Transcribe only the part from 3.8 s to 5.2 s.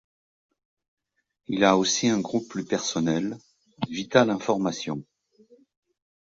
Vital Information.